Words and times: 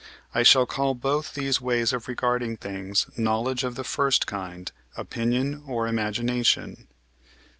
I 0.33 0.41
shall 0.41 0.65
call 0.65 0.95
both 0.95 1.35
these 1.35 1.61
ways 1.61 1.93
of 1.93 2.07
regarding 2.07 2.57
things 2.57 3.05
knowledge 3.17 3.63
of 3.63 3.75
the 3.75 3.83
first 3.83 4.25
kind, 4.25 4.71
opinion, 4.97 5.61
or 5.67 5.87
imagination. 5.87 6.87